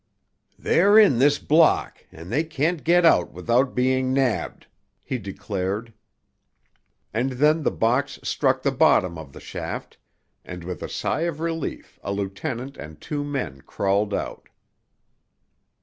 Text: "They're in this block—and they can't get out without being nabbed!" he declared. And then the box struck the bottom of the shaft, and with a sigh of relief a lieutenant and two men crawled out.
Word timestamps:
"They're 0.57 0.97
in 0.97 1.19
this 1.19 1.37
block—and 1.37 2.31
they 2.31 2.43
can't 2.43 2.83
get 2.83 3.05
out 3.05 3.31
without 3.31 3.75
being 3.75 4.11
nabbed!" 4.13 4.65
he 5.05 5.19
declared. 5.19 5.93
And 7.13 7.33
then 7.33 7.61
the 7.61 7.69
box 7.69 8.17
struck 8.23 8.63
the 8.63 8.71
bottom 8.71 9.19
of 9.19 9.31
the 9.31 9.39
shaft, 9.39 9.99
and 10.43 10.63
with 10.63 10.81
a 10.81 10.89
sigh 10.89 11.21
of 11.29 11.39
relief 11.39 11.99
a 12.01 12.11
lieutenant 12.11 12.77
and 12.77 12.99
two 12.99 13.23
men 13.23 13.61
crawled 13.61 14.11
out. 14.11 14.49